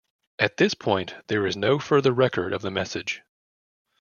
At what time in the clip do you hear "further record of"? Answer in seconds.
1.77-2.63